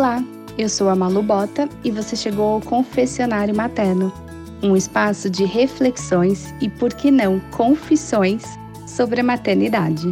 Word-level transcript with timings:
Olá, 0.00 0.24
eu 0.56 0.66
sou 0.66 0.88
a 0.88 0.96
Malu 0.96 1.22
Bota 1.22 1.68
e 1.84 1.90
você 1.90 2.16
chegou 2.16 2.54
ao 2.54 2.60
Confessionário 2.62 3.54
Materno, 3.54 4.10
um 4.62 4.74
espaço 4.74 5.28
de 5.28 5.44
reflexões 5.44 6.54
e, 6.58 6.70
por 6.70 6.94
que 6.94 7.10
não, 7.10 7.38
confissões 7.50 8.42
sobre 8.86 9.20
a 9.20 9.22
maternidade. 9.22 10.06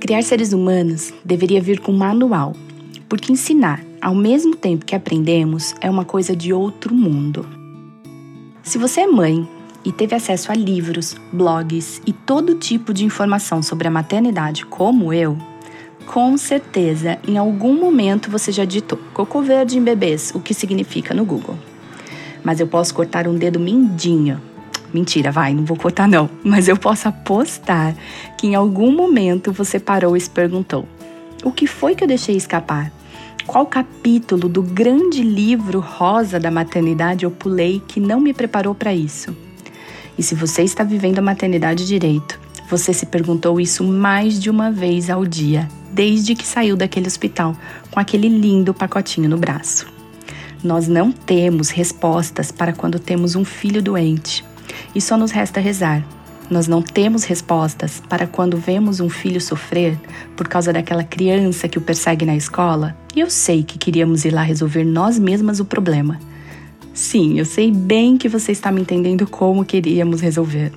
Criar 0.00 0.22
seres 0.24 0.52
humanos 0.52 1.14
deveria 1.24 1.62
vir 1.62 1.78
com 1.78 1.92
manual, 1.92 2.56
porque 3.08 3.32
ensinar, 3.32 3.84
ao 4.02 4.16
mesmo 4.16 4.56
tempo 4.56 4.84
que 4.84 4.96
aprendemos, 4.96 5.76
é 5.80 5.88
uma 5.88 6.04
coisa 6.04 6.34
de 6.34 6.52
outro 6.52 6.92
mundo. 6.92 7.46
Se 8.64 8.78
você 8.78 9.02
é 9.02 9.06
mãe 9.06 9.48
e 9.84 9.92
teve 9.92 10.14
acesso 10.14 10.52
a 10.52 10.54
livros, 10.54 11.16
blogs 11.32 12.02
e 12.06 12.12
todo 12.12 12.54
tipo 12.54 12.92
de 12.92 13.04
informação 13.04 13.62
sobre 13.62 13.88
a 13.88 13.90
maternidade, 13.90 14.66
como 14.66 15.12
eu, 15.12 15.36
com 16.10 16.36
certeza 16.36 17.18
em 17.26 17.38
algum 17.38 17.78
momento 17.78 18.30
você 18.30 18.50
já 18.50 18.64
digitou 18.64 18.98
cocô 19.14 19.42
verde 19.42 19.78
em 19.78 19.82
bebês, 19.82 20.32
o 20.34 20.40
que 20.40 20.52
significa 20.52 21.14
no 21.14 21.24
Google. 21.24 21.56
Mas 22.42 22.58
eu 22.58 22.66
posso 22.66 22.92
cortar 22.92 23.28
um 23.28 23.36
dedo 23.36 23.60
mindinho. 23.60 24.40
Mentira, 24.92 25.30
vai, 25.30 25.54
não 25.54 25.64
vou 25.64 25.76
cortar 25.76 26.08
não. 26.08 26.28
Mas 26.42 26.66
eu 26.66 26.76
posso 26.76 27.06
apostar 27.06 27.94
que 28.36 28.48
em 28.48 28.56
algum 28.56 28.90
momento 28.90 29.52
você 29.52 29.78
parou 29.78 30.16
e 30.16 30.20
se 30.20 30.28
perguntou: 30.28 30.88
o 31.44 31.52
que 31.52 31.68
foi 31.68 31.94
que 31.94 32.02
eu 32.02 32.08
deixei 32.08 32.34
escapar? 32.34 32.90
Qual 33.46 33.66
capítulo 33.66 34.48
do 34.48 34.62
grande 34.62 35.22
livro 35.22 35.78
rosa 35.78 36.40
da 36.40 36.50
maternidade 36.50 37.24
eu 37.24 37.30
pulei 37.30 37.80
que 37.86 38.00
não 38.00 38.20
me 38.20 38.32
preparou 38.34 38.74
para 38.74 38.92
isso? 38.92 39.36
E 40.18 40.22
se 40.22 40.34
você 40.34 40.62
está 40.62 40.84
vivendo 40.84 41.18
a 41.18 41.22
maternidade 41.22 41.86
direito, 41.86 42.38
você 42.68 42.92
se 42.92 43.06
perguntou 43.06 43.60
isso 43.60 43.82
mais 43.82 44.40
de 44.40 44.48
uma 44.48 44.70
vez 44.70 45.10
ao 45.10 45.26
dia, 45.26 45.68
desde 45.92 46.34
que 46.34 46.46
saiu 46.46 46.76
daquele 46.76 47.08
hospital 47.08 47.56
com 47.90 47.98
aquele 47.98 48.28
lindo 48.28 48.72
pacotinho 48.72 49.28
no 49.28 49.36
braço. 49.36 49.86
Nós 50.62 50.86
não 50.86 51.10
temos 51.10 51.70
respostas 51.70 52.52
para 52.52 52.72
quando 52.72 52.98
temos 52.98 53.34
um 53.34 53.44
filho 53.44 53.82
doente 53.82 54.44
e 54.94 55.00
só 55.00 55.16
nos 55.16 55.30
resta 55.30 55.58
rezar. 55.58 56.04
Nós 56.50 56.66
não 56.66 56.82
temos 56.82 57.24
respostas 57.24 58.02
para 58.08 58.26
quando 58.26 58.56
vemos 58.56 59.00
um 59.00 59.08
filho 59.08 59.40
sofrer 59.40 59.98
por 60.36 60.48
causa 60.48 60.72
daquela 60.72 61.04
criança 61.04 61.68
que 61.68 61.78
o 61.78 61.80
persegue 61.80 62.26
na 62.26 62.36
escola. 62.36 62.96
E 63.14 63.20
eu 63.20 63.30
sei 63.30 63.62
que 63.62 63.78
queríamos 63.78 64.24
ir 64.24 64.30
lá 64.30 64.42
resolver 64.42 64.84
nós 64.84 65.18
mesmas 65.18 65.60
o 65.60 65.64
problema, 65.64 66.18
Sim, 67.00 67.38
eu 67.38 67.46
sei 67.46 67.72
bem 67.72 68.18
que 68.18 68.28
você 68.28 68.52
está 68.52 68.70
me 68.70 68.82
entendendo 68.82 69.26
como 69.26 69.64
queríamos 69.64 70.20
resolver. 70.20 70.70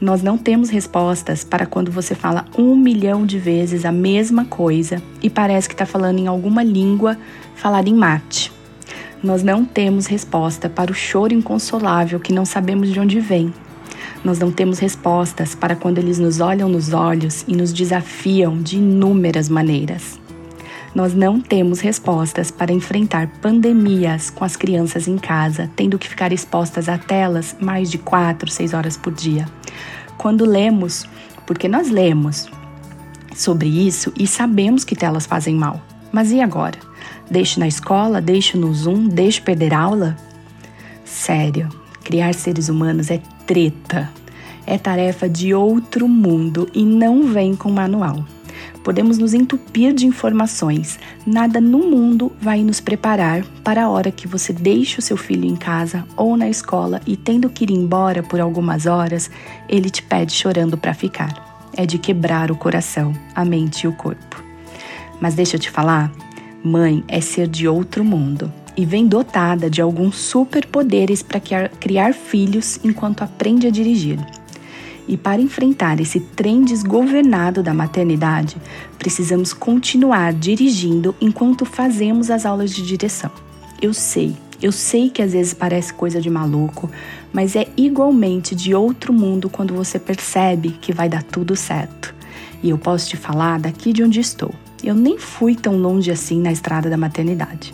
Nós 0.00 0.22
não 0.22 0.38
temos 0.38 0.70
respostas 0.70 1.44
para 1.44 1.66
quando 1.66 1.92
você 1.92 2.14
fala 2.14 2.46
um 2.56 2.74
milhão 2.74 3.26
de 3.26 3.38
vezes 3.38 3.84
a 3.84 3.92
mesma 3.92 4.46
coisa 4.46 5.00
e 5.22 5.28
parece 5.28 5.68
que 5.68 5.74
está 5.74 5.84
falando 5.84 6.18
em 6.18 6.26
alguma 6.26 6.62
língua 6.62 7.18
falada 7.54 7.86
em 7.86 7.94
mate. 7.94 8.50
Nós 9.22 9.42
não 9.42 9.62
temos 9.62 10.06
resposta 10.06 10.70
para 10.70 10.90
o 10.90 10.94
choro 10.94 11.34
inconsolável 11.34 12.18
que 12.18 12.32
não 12.32 12.46
sabemos 12.46 12.90
de 12.90 12.98
onde 12.98 13.20
vem. 13.20 13.52
Nós 14.24 14.38
não 14.38 14.50
temos 14.50 14.78
respostas 14.78 15.54
para 15.54 15.76
quando 15.76 15.98
eles 15.98 16.18
nos 16.18 16.40
olham 16.40 16.66
nos 16.66 16.94
olhos 16.94 17.44
e 17.46 17.54
nos 17.54 17.74
desafiam 17.74 18.56
de 18.56 18.78
inúmeras 18.78 19.50
maneiras. 19.50 20.18
Nós 20.96 21.12
não 21.12 21.38
temos 21.38 21.80
respostas 21.80 22.50
para 22.50 22.72
enfrentar 22.72 23.28
pandemias 23.42 24.30
com 24.30 24.42
as 24.46 24.56
crianças 24.56 25.06
em 25.06 25.18
casa, 25.18 25.70
tendo 25.76 25.98
que 25.98 26.08
ficar 26.08 26.32
expostas 26.32 26.88
a 26.88 26.96
telas 26.96 27.54
mais 27.60 27.90
de 27.90 27.98
4, 27.98 28.50
6 28.50 28.72
horas 28.72 28.96
por 28.96 29.12
dia. 29.12 29.46
Quando 30.16 30.46
lemos, 30.46 31.04
porque 31.46 31.68
nós 31.68 31.90
lemos 31.90 32.48
sobre 33.34 33.68
isso 33.68 34.10
e 34.18 34.26
sabemos 34.26 34.84
que 34.84 34.96
telas 34.96 35.26
fazem 35.26 35.54
mal. 35.54 35.82
Mas 36.10 36.32
e 36.32 36.40
agora? 36.40 36.78
Deixo 37.30 37.60
na 37.60 37.68
escola, 37.68 38.18
deixo 38.18 38.56
no 38.56 38.72
Zoom, 38.72 39.06
deixo 39.06 39.42
perder 39.42 39.74
aula? 39.74 40.16
Sério, 41.04 41.68
criar 42.04 42.32
seres 42.32 42.70
humanos 42.70 43.10
é 43.10 43.20
treta. 43.46 44.10
É 44.66 44.78
tarefa 44.78 45.28
de 45.28 45.52
outro 45.52 46.08
mundo 46.08 46.70
e 46.72 46.86
não 46.86 47.24
vem 47.24 47.54
com 47.54 47.70
manual. 47.70 48.24
Podemos 48.86 49.18
nos 49.18 49.34
entupir 49.34 49.92
de 49.92 50.06
informações. 50.06 50.96
Nada 51.26 51.60
no 51.60 51.78
mundo 51.90 52.30
vai 52.40 52.62
nos 52.62 52.78
preparar 52.78 53.42
para 53.64 53.82
a 53.82 53.88
hora 53.88 54.12
que 54.12 54.28
você 54.28 54.52
deixa 54.52 55.00
o 55.00 55.02
seu 55.02 55.16
filho 55.16 55.44
em 55.44 55.56
casa 55.56 56.04
ou 56.16 56.36
na 56.36 56.48
escola 56.48 57.00
e 57.04 57.16
tendo 57.16 57.50
que 57.50 57.64
ir 57.64 57.72
embora 57.72 58.22
por 58.22 58.38
algumas 58.38 58.86
horas, 58.86 59.28
ele 59.68 59.90
te 59.90 60.04
pede 60.04 60.34
chorando 60.34 60.78
para 60.78 60.94
ficar. 60.94 61.66
É 61.76 61.84
de 61.84 61.98
quebrar 61.98 62.52
o 62.52 62.56
coração, 62.56 63.12
a 63.34 63.44
mente 63.44 63.82
e 63.82 63.88
o 63.88 63.92
corpo. 63.92 64.40
Mas 65.20 65.34
deixa 65.34 65.56
eu 65.56 65.60
te 65.60 65.68
falar, 65.68 66.12
mãe 66.62 67.02
é 67.08 67.20
ser 67.20 67.48
de 67.48 67.66
outro 67.66 68.04
mundo 68.04 68.52
e 68.76 68.86
vem 68.86 69.08
dotada 69.08 69.68
de 69.68 69.82
alguns 69.82 70.14
superpoderes 70.14 71.24
para 71.24 71.40
criar 71.40 72.14
filhos 72.14 72.78
enquanto 72.84 73.22
aprende 73.22 73.66
a 73.66 73.70
dirigir. 73.70 74.20
E 75.08 75.16
para 75.16 75.40
enfrentar 75.40 76.00
esse 76.00 76.18
trem 76.18 76.64
desgovernado 76.64 77.62
da 77.62 77.72
maternidade, 77.72 78.56
precisamos 78.98 79.52
continuar 79.52 80.32
dirigindo 80.32 81.14
enquanto 81.20 81.64
fazemos 81.64 82.30
as 82.30 82.44
aulas 82.44 82.72
de 82.72 82.82
direção. 82.82 83.30
Eu 83.80 83.94
sei, 83.94 84.36
eu 84.60 84.72
sei 84.72 85.08
que 85.08 85.22
às 85.22 85.32
vezes 85.32 85.54
parece 85.54 85.92
coisa 85.92 86.20
de 86.20 86.28
maluco, 86.28 86.90
mas 87.32 87.54
é 87.54 87.68
igualmente 87.76 88.54
de 88.54 88.74
outro 88.74 89.12
mundo 89.12 89.48
quando 89.48 89.74
você 89.74 89.98
percebe 89.98 90.70
que 90.80 90.92
vai 90.92 91.08
dar 91.08 91.22
tudo 91.22 91.54
certo. 91.54 92.14
E 92.62 92.70
eu 92.70 92.78
posso 92.78 93.08
te 93.08 93.16
falar 93.16 93.60
daqui 93.60 93.92
de 93.92 94.02
onde 94.02 94.18
estou. 94.18 94.52
Eu 94.82 94.94
nem 94.94 95.18
fui 95.18 95.54
tão 95.54 95.76
longe 95.76 96.10
assim 96.10 96.40
na 96.40 96.50
estrada 96.50 96.90
da 96.90 96.96
maternidade 96.96 97.72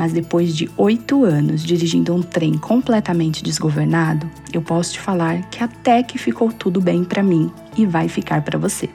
mas 0.00 0.14
depois 0.14 0.56
de 0.56 0.66
oito 0.78 1.26
anos 1.26 1.62
dirigindo 1.62 2.14
um 2.14 2.22
trem 2.22 2.56
completamente 2.56 3.44
desgovernado, 3.44 4.26
eu 4.50 4.62
posso 4.62 4.94
te 4.94 4.98
falar 4.98 5.42
que 5.50 5.62
até 5.62 6.02
que 6.02 6.16
ficou 6.16 6.50
tudo 6.50 6.80
bem 6.80 7.04
para 7.04 7.22
mim 7.22 7.52
e 7.76 7.84
vai 7.84 8.08
ficar 8.08 8.40
para 8.40 8.58
você. 8.58 8.88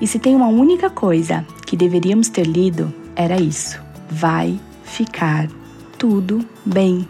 E 0.00 0.06
se 0.08 0.18
tem 0.18 0.34
uma 0.34 0.48
única 0.48 0.90
coisa 0.90 1.46
que 1.64 1.76
deveríamos 1.76 2.28
ter 2.28 2.44
lido, 2.44 2.92
era 3.14 3.40
isso: 3.40 3.80
vai 4.10 4.58
ficar 4.82 5.46
tudo 5.96 6.44
bem. 6.66 7.06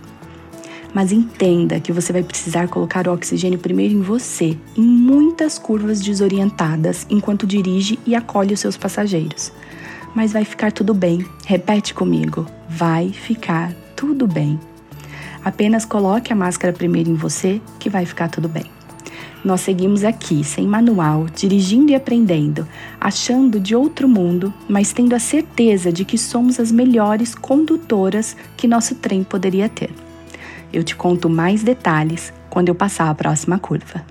Mas 0.93 1.11
entenda 1.11 1.81
que 1.81 1.91
você 1.91 2.13
vai 2.13 2.23
precisar 2.23 2.69
colocar 2.69 3.09
o 3.09 3.15
oxigênio 3.15 3.59
primeiro 3.59 3.95
em 3.95 4.03
você, 4.03 4.59
em 4.77 4.83
muitas 4.83 5.59
curvas 5.59 6.03
desorientadas, 6.03 7.07
enquanto 7.09 7.47
dirige 7.47 7.99
e 8.05 8.15
acolhe 8.15 8.53
os 8.53 8.61
seus 8.61 8.77
passageiros 8.77 9.53
mas 10.19 10.33
vai 10.33 10.45
ficar 10.45 10.73
tudo 10.73 10.93
bem. 10.93 11.25
Repete 11.47 11.95
comigo: 11.95 12.45
vai 12.69 13.13
ficar 13.13 13.73
tudo 13.95 14.27
bem. 14.27 14.59
Apenas 15.45 15.85
coloque 15.85 16.33
a 16.33 16.37
máscara 16.37 16.73
primeiro 16.73 17.09
em 17.09 17.15
você 17.15 17.63
que 17.79 17.89
vai 17.89 18.05
ficar 18.05 18.29
tudo 18.29 18.49
bem. 18.49 18.65
Nós 19.45 19.61
seguimos 19.61 20.03
aqui, 20.03 20.43
sem 20.43 20.67
manual, 20.67 21.27
dirigindo 21.33 21.93
e 21.93 21.95
aprendendo, 21.95 22.67
achando 23.01 23.61
de 23.61 23.77
outro 23.77 24.09
mundo, 24.09 24.53
mas 24.69 24.93
tendo 24.93 25.15
a 25.15 25.21
certeza 25.21 25.93
de 25.93 26.05
que 26.05 26.19
somos 26.19 26.59
as 26.59 26.73
melhores 26.73 27.37
condutoras 27.37 28.37
que 28.57 28.67
nosso 28.67 28.97
trem 28.97 29.23
poderia 29.23 29.69
ter. 29.69 29.91
Eu 30.73 30.83
te 30.83 30.97
conto 30.97 31.31
mais 31.31 31.63
detalhes 31.63 32.33
quando 32.51 32.71
eu 32.71 32.75
passar 32.75 33.09
a 33.09 33.15
próxima 33.15 33.57
curva. 33.57 34.05